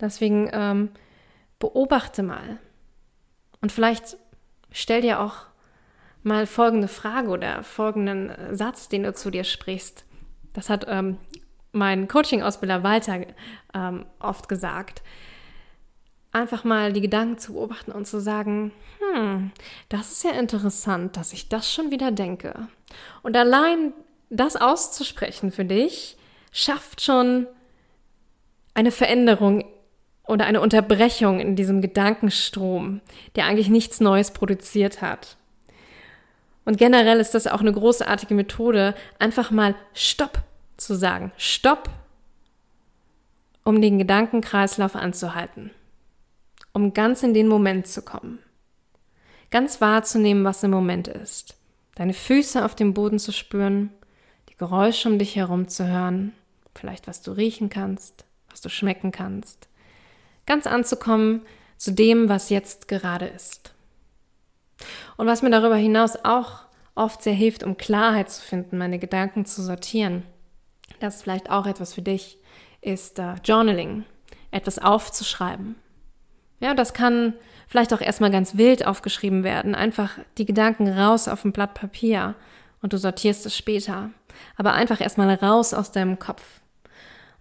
Deswegen 0.00 0.50
ähm, 0.52 0.90
beobachte 1.60 2.24
mal. 2.24 2.58
Und 3.66 3.72
vielleicht 3.72 4.16
stell 4.70 5.00
dir 5.00 5.18
auch 5.18 5.38
mal 6.22 6.46
folgende 6.46 6.86
Frage 6.86 7.30
oder 7.30 7.64
folgenden 7.64 8.30
Satz, 8.54 8.88
den 8.88 9.02
du 9.02 9.12
zu 9.12 9.28
dir 9.28 9.42
sprichst. 9.42 10.04
Das 10.52 10.70
hat 10.70 10.86
ähm, 10.86 11.18
mein 11.72 12.06
Coaching-Ausbilder 12.06 12.84
Walter 12.84 13.22
ähm, 13.74 14.06
oft 14.20 14.48
gesagt. 14.48 15.02
Einfach 16.30 16.62
mal 16.62 16.92
die 16.92 17.00
Gedanken 17.00 17.38
zu 17.38 17.54
beobachten 17.54 17.90
und 17.90 18.06
zu 18.06 18.20
sagen, 18.20 18.70
hm, 19.00 19.50
das 19.88 20.12
ist 20.12 20.22
ja 20.22 20.30
interessant, 20.30 21.16
dass 21.16 21.32
ich 21.32 21.48
das 21.48 21.74
schon 21.74 21.90
wieder 21.90 22.12
denke. 22.12 22.68
Und 23.24 23.36
allein 23.36 23.92
das 24.30 24.54
auszusprechen 24.54 25.50
für 25.50 25.64
dich, 25.64 26.16
schafft 26.52 27.02
schon 27.02 27.48
eine 28.74 28.92
Veränderung 28.92 29.64
oder 30.26 30.46
eine 30.46 30.60
Unterbrechung 30.60 31.40
in 31.40 31.56
diesem 31.56 31.80
Gedankenstrom, 31.80 33.00
der 33.36 33.46
eigentlich 33.46 33.68
nichts 33.68 34.00
Neues 34.00 34.32
produziert 34.32 35.00
hat. 35.00 35.36
Und 36.64 36.78
generell 36.78 37.20
ist 37.20 37.34
das 37.34 37.46
auch 37.46 37.60
eine 37.60 37.72
großartige 37.72 38.34
Methode, 38.34 38.94
einfach 39.20 39.52
mal 39.52 39.76
Stopp 39.94 40.42
zu 40.76 40.96
sagen. 40.96 41.30
Stopp, 41.36 41.88
um 43.62 43.80
den 43.80 43.98
Gedankenkreislauf 43.98 44.96
anzuhalten. 44.96 45.70
Um 46.72 46.92
ganz 46.92 47.22
in 47.22 47.34
den 47.34 47.48
Moment 47.48 47.86
zu 47.86 48.02
kommen. 48.02 48.40
Ganz 49.50 49.80
wahrzunehmen, 49.80 50.44
was 50.44 50.62
im 50.64 50.72
Moment 50.72 51.06
ist. 51.08 51.56
Deine 51.94 52.12
Füße 52.12 52.64
auf 52.64 52.74
dem 52.74 52.94
Boden 52.94 53.18
zu 53.18 53.32
spüren, 53.32 53.90
die 54.48 54.56
Geräusche 54.56 55.08
um 55.08 55.18
dich 55.18 55.36
herum 55.36 55.68
zu 55.68 55.86
hören, 55.86 56.32
vielleicht 56.74 57.06
was 57.06 57.22
du 57.22 57.30
riechen 57.30 57.70
kannst, 57.70 58.24
was 58.50 58.60
du 58.60 58.68
schmecken 58.68 59.12
kannst. 59.12 59.65
Ganz 60.46 60.66
anzukommen 60.66 61.42
zu 61.76 61.92
dem, 61.92 62.28
was 62.28 62.50
jetzt 62.50 62.88
gerade 62.88 63.26
ist. 63.26 63.74
Und 65.16 65.26
was 65.26 65.42
mir 65.42 65.50
darüber 65.50 65.76
hinaus 65.76 66.16
auch 66.24 66.60
oft 66.94 67.22
sehr 67.22 67.32
hilft, 67.34 67.62
um 67.62 67.76
Klarheit 67.76 68.30
zu 68.30 68.42
finden, 68.42 68.78
meine 68.78 68.98
Gedanken 68.98 69.44
zu 69.44 69.62
sortieren, 69.62 70.22
das 71.00 71.16
ist 71.16 71.22
vielleicht 71.22 71.50
auch 71.50 71.66
etwas 71.66 71.94
für 71.94 72.02
dich, 72.02 72.38
ist 72.80 73.18
uh, 73.18 73.34
Journaling, 73.44 74.04
etwas 74.50 74.78
aufzuschreiben. 74.78 75.76
Ja, 76.60 76.74
das 76.74 76.94
kann 76.94 77.34
vielleicht 77.68 77.92
auch 77.92 78.00
erstmal 78.00 78.30
ganz 78.30 78.56
wild 78.56 78.86
aufgeschrieben 78.86 79.44
werden, 79.44 79.74
einfach 79.74 80.18
die 80.38 80.46
Gedanken 80.46 80.88
raus 80.88 81.28
auf 81.28 81.44
ein 81.44 81.52
Blatt 81.52 81.74
Papier 81.74 82.34
und 82.80 82.92
du 82.92 82.98
sortierst 82.98 83.44
es 83.44 83.56
später. 83.56 84.10
Aber 84.56 84.72
einfach 84.72 85.00
erstmal 85.00 85.34
raus 85.34 85.74
aus 85.74 85.92
deinem 85.92 86.18
Kopf. 86.18 86.42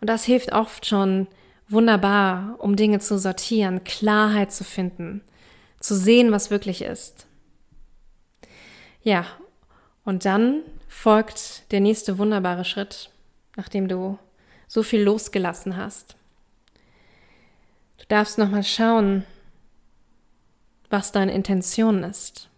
Und 0.01 0.09
das 0.09 0.25
hilft 0.25 0.53
oft 0.53 0.85
schon 0.85 1.27
wunderbar, 1.67 2.55
um 2.59 2.75
Dinge 2.75 2.99
zu 2.99 3.17
sortieren, 3.17 3.83
Klarheit 3.83 4.51
zu 4.51 4.63
finden, 4.63 5.21
zu 5.79 5.95
sehen, 5.95 6.31
was 6.31 6.51
wirklich 6.51 6.81
ist. 6.81 7.27
Ja, 9.01 9.25
und 10.03 10.25
dann 10.25 10.61
folgt 10.87 11.71
der 11.71 11.79
nächste 11.79 12.17
wunderbare 12.17 12.65
Schritt, 12.65 13.09
nachdem 13.55 13.87
du 13.87 14.17
so 14.67 14.83
viel 14.83 15.01
losgelassen 15.01 15.77
hast. 15.77 16.15
Du 17.97 18.05
darfst 18.07 18.37
nochmal 18.37 18.63
schauen, 18.63 19.25
was 20.89 21.11
deine 21.11 21.33
Intention 21.33 22.03
ist 22.03 22.49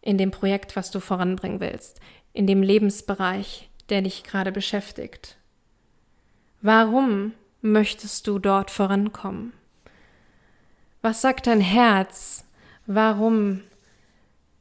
in 0.00 0.18
dem 0.18 0.30
Projekt, 0.30 0.76
was 0.76 0.92
du 0.92 1.00
voranbringen 1.00 1.58
willst, 1.58 2.00
in 2.32 2.46
dem 2.46 2.62
Lebensbereich, 2.62 3.68
der 3.88 4.02
dich 4.02 4.22
gerade 4.22 4.52
beschäftigt. 4.52 5.36
Warum 6.62 7.32
möchtest 7.72 8.26
du 8.26 8.38
dort 8.38 8.70
vorankommen? 8.70 9.52
Was 11.02 11.20
sagt 11.20 11.46
dein 11.46 11.60
Herz? 11.60 12.44
Warum 12.86 13.62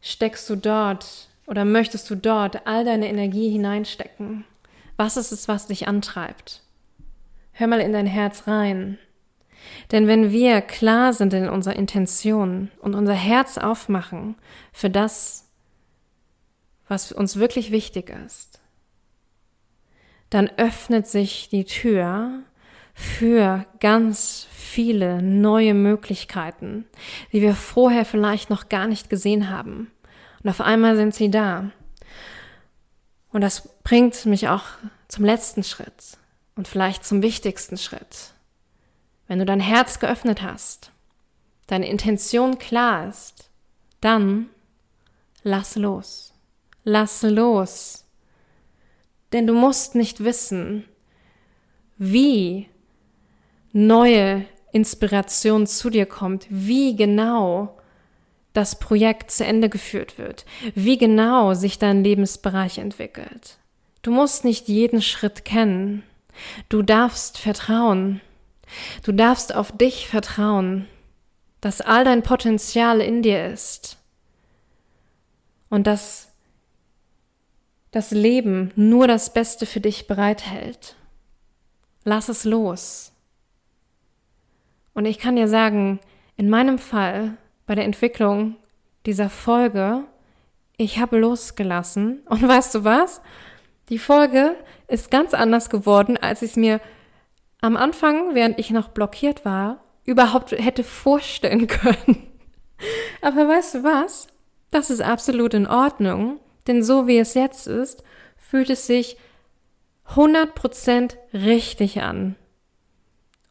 steckst 0.01 0.49
du 0.49 0.55
dort 0.55 1.29
oder 1.47 1.65
möchtest 1.65 2.09
du 2.09 2.15
dort 2.15 2.67
all 2.67 2.85
deine 2.85 3.07
Energie 3.07 3.49
hineinstecken? 3.49 4.45
Was 4.97 5.17
ist 5.17 5.31
es, 5.31 5.47
was 5.47 5.67
dich 5.67 5.87
antreibt? 5.87 6.61
Hör 7.51 7.67
mal 7.67 7.79
in 7.79 7.93
dein 7.93 8.07
Herz 8.07 8.47
rein. 8.47 8.97
Denn 9.91 10.07
wenn 10.07 10.31
wir 10.31 10.61
klar 10.61 11.13
sind 11.13 11.33
in 11.33 11.49
unserer 11.49 11.75
Intention 11.75 12.71
und 12.81 12.95
unser 12.95 13.13
Herz 13.13 13.57
aufmachen 13.57 14.35
für 14.71 14.89
das, 14.89 15.49
was 16.87 17.11
uns 17.11 17.37
wirklich 17.37 17.71
wichtig 17.71 18.09
ist, 18.25 18.59
dann 20.29 20.49
öffnet 20.57 21.07
sich 21.07 21.49
die 21.49 21.65
Tür 21.65 22.43
für 22.95 23.65
ganz 23.81 24.47
viele 24.51 25.21
neue 25.21 25.73
Möglichkeiten, 25.73 26.85
die 27.33 27.41
wir 27.41 27.53
vorher 27.53 28.05
vielleicht 28.05 28.49
noch 28.49 28.69
gar 28.69 28.87
nicht 28.87 29.09
gesehen 29.09 29.49
haben. 29.49 29.91
Und 30.41 30.49
auf 30.49 30.61
einmal 30.61 30.95
sind 30.95 31.13
sie 31.13 31.29
da. 31.29 31.71
Und 33.31 33.41
das 33.41 33.69
bringt 33.83 34.25
mich 34.25 34.47
auch 34.47 34.63
zum 35.09 35.25
letzten 35.25 35.63
Schritt 35.63 36.17
und 36.55 36.69
vielleicht 36.69 37.05
zum 37.05 37.21
wichtigsten 37.21 37.77
Schritt. 37.77 38.33
Wenn 39.27 39.39
du 39.39 39.45
dein 39.45 39.59
Herz 39.59 39.99
geöffnet 39.99 40.41
hast, 40.41 40.91
deine 41.67 41.89
Intention 41.89 42.57
klar 42.59 43.09
ist, 43.09 43.49
dann 43.99 44.49
lass 45.43 45.75
los. 45.75 46.33
Lass 46.85 47.23
los. 47.23 48.05
Denn 49.33 49.47
du 49.47 49.53
musst 49.53 49.95
nicht 49.95 50.23
wissen, 50.23 50.85
wie 51.97 52.69
neue 53.75 54.45
Inspiration 54.71 55.67
zu 55.67 55.89
dir 55.89 56.05
kommt, 56.05 56.47
wie 56.49 56.95
genau 56.95 57.77
das 58.53 58.79
Projekt 58.79 59.31
zu 59.31 59.43
Ende 59.45 59.67
geführt 59.67 60.17
wird, 60.17 60.45
wie 60.75 60.97
genau 60.97 61.53
sich 61.53 61.77
dein 61.77 62.01
Lebensbereich 62.01 62.77
entwickelt. 62.77 63.57
Du 64.01 64.11
musst 64.11 64.45
nicht 64.45 64.69
jeden 64.69 65.01
Schritt 65.01 65.43
kennen. 65.43 66.03
Du 66.69 66.83
darfst 66.83 67.37
vertrauen. 67.37 68.21
Du 69.03 69.11
darfst 69.11 69.53
auf 69.53 69.73
dich 69.73 70.07
vertrauen, 70.07 70.87
dass 71.59 71.81
all 71.81 72.05
dein 72.05 72.23
Potenzial 72.23 73.01
in 73.01 73.21
dir 73.21 73.47
ist 73.47 73.97
und 75.69 75.85
dass 75.85 76.29
das 77.91 78.11
Leben 78.11 78.71
nur 78.77 79.07
das 79.07 79.33
Beste 79.33 79.65
für 79.65 79.81
dich 79.81 80.07
bereithält. 80.07 80.95
Lass 82.05 82.29
es 82.29 82.45
los. 82.45 83.11
Und 84.95 85.05
ich 85.05 85.19
kann 85.19 85.35
dir 85.35 85.47
sagen, 85.47 85.99
in 86.37 86.49
meinem 86.49 86.79
Fall, 86.79 87.37
bei 87.67 87.75
der 87.75 87.85
Entwicklung 87.85 88.55
dieser 89.05 89.29
Folge, 89.29 90.05
ich 90.77 90.99
habe 90.99 91.19
losgelassen. 91.19 92.23
Und 92.29 92.47
weißt 92.47 92.73
du 92.73 92.83
was? 92.83 93.21
Die 93.89 93.99
Folge 93.99 94.55
ist 94.87 95.11
ganz 95.11 95.35
anders 95.35 95.69
geworden, 95.69 96.17
als 96.17 96.41
ich 96.41 96.51
es 96.51 96.57
mir 96.57 96.81
am 97.61 97.77
Anfang, 97.77 98.33
während 98.33 98.57
ich 98.57 98.71
noch 98.71 98.89
blockiert 98.89 99.45
war, 99.45 99.83
überhaupt 100.05 100.51
hätte 100.51 100.83
vorstellen 100.83 101.67
können. 101.67 102.27
Aber 103.21 103.47
weißt 103.47 103.75
du 103.75 103.83
was? 103.83 104.27
Das 104.71 104.89
ist 104.89 105.01
absolut 105.01 105.53
in 105.53 105.67
Ordnung, 105.67 106.39
denn 106.67 106.83
so 106.83 107.07
wie 107.07 107.17
es 107.17 107.33
jetzt 107.33 107.67
ist, 107.67 108.03
fühlt 108.37 108.69
es 108.69 108.87
sich 108.87 109.17
100% 110.13 111.15
richtig 111.33 112.01
an. 112.01 112.35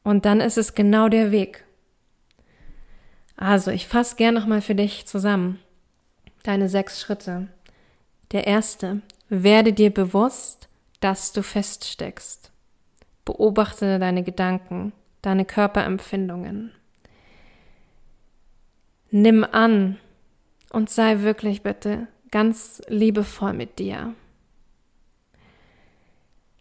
Und 0.04 0.26
dann 0.26 0.40
ist 0.40 0.58
es 0.58 0.74
genau 0.74 1.08
der 1.08 1.32
Weg. 1.32 1.64
Also, 3.36 3.70
ich 3.70 3.88
fasse 3.88 4.16
gern 4.16 4.34
nochmal 4.34 4.60
für 4.60 4.74
dich 4.74 5.06
zusammen. 5.06 5.58
Deine 6.44 6.68
sechs 6.68 7.00
Schritte. 7.00 7.48
Der 8.30 8.46
erste, 8.46 9.00
werde 9.28 9.72
dir 9.72 9.92
bewusst, 9.92 10.68
dass 11.00 11.32
du 11.32 11.42
feststeckst. 11.42 12.52
Beobachte 13.24 13.98
deine 13.98 14.22
Gedanken, 14.22 14.92
deine 15.22 15.46
Körperempfindungen. 15.46 16.70
Nimm 19.10 19.42
an 19.44 19.98
und 20.70 20.90
sei 20.90 21.20
wirklich 21.20 21.62
bitte 21.62 22.08
ganz 22.30 22.82
liebevoll 22.88 23.54
mit 23.54 23.78
dir. 23.78 24.14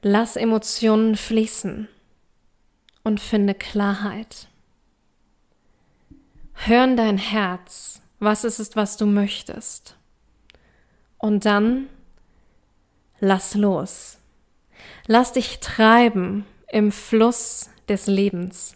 Lass 0.01 0.35
Emotionen 0.35 1.15
fließen 1.15 1.89
und 3.03 3.19
finde 3.19 3.53
Klarheit. 3.53 4.47
Hör 6.53 6.85
in 6.85 6.97
dein 6.97 7.17
Herz, 7.17 8.01
was 8.19 8.43
es 8.43 8.59
ist, 8.59 8.75
was 8.75 8.97
du 8.97 9.05
möchtest. 9.05 9.97
Und 11.17 11.45
dann 11.45 11.89
lass 13.19 13.55
los. 13.55 14.17
Lass 15.07 15.33
dich 15.33 15.59
treiben 15.59 16.45
im 16.69 16.91
Fluss 16.91 17.69
des 17.87 18.07
Lebens. 18.07 18.75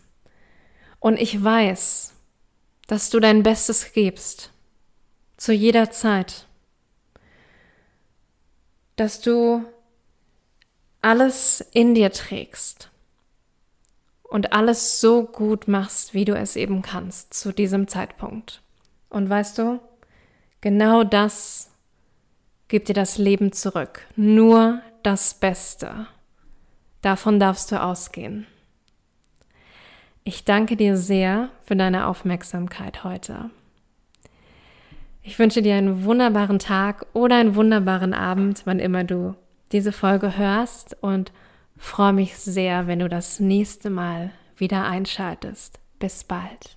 Und 1.00 1.18
ich 1.18 1.42
weiß, 1.42 2.14
dass 2.88 3.10
du 3.10 3.20
dein 3.20 3.44
Bestes 3.44 3.94
gibst, 3.94 4.52
zu 5.38 5.54
jeder 5.54 5.92
Zeit. 5.92 6.46
Dass 8.96 9.22
du 9.22 9.64
alles 11.02 11.62
in 11.72 11.94
dir 11.94 12.12
trägst 12.12 12.90
und 14.30 14.54
alles 14.54 15.00
so 15.00 15.24
gut 15.24 15.68
machst, 15.68 16.14
wie 16.14 16.26
du 16.26 16.36
es 16.36 16.56
eben 16.56 16.82
kannst 16.82 17.34
zu 17.34 17.52
diesem 17.52 17.88
Zeitpunkt. 17.88 18.62
Und 19.10 19.30
weißt 19.30 19.58
du, 19.58 19.80
genau 20.62 21.04
das 21.04 21.72
gibt 22.68 22.90
dir 22.90 22.94
das 22.94 23.18
Leben 23.18 23.52
zurück. 23.52 24.06
Nur 24.16 24.82
das 25.04 25.34
Beste. 25.34 26.08
Davon 27.02 27.40
darfst 27.40 27.72
du 27.72 27.82
ausgehen. 27.82 28.48
Ich 30.24 30.44
danke 30.44 30.76
dir 30.76 30.98
sehr 30.98 31.50
für 31.64 31.78
deine 31.78 32.08
Aufmerksamkeit 32.08 33.06
heute. 33.06 33.50
Ich 35.24 35.40
wünsche 35.40 35.62
dir 35.62 35.76
einen 35.76 36.04
wunderbaren 36.04 36.60
Tag 36.60 37.06
oder 37.14 37.38
einen 37.38 37.56
wunderbaren 37.56 38.14
Abend, 38.14 38.64
wann 38.66 38.80
immer 38.80 39.06
du 39.06 39.36
diese 39.72 39.92
Folge 39.92 40.38
hörst 40.38 40.98
und 41.02 41.32
freue 41.78 42.14
mich 42.14 42.38
sehr, 42.38 42.88
wenn 42.88 43.00
du 43.00 43.10
das 43.10 43.40
nächste 43.40 43.90
Mal 43.90 44.32
wieder 44.56 44.86
einschaltest. 44.86 45.80
Bis 46.00 46.24
bald. 46.24 46.77